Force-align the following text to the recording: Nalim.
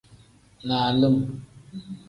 Nalim. 0.67 1.15